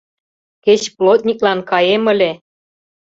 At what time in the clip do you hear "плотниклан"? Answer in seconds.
0.97-1.59